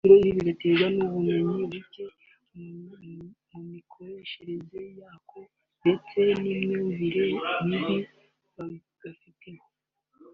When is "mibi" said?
7.67-7.97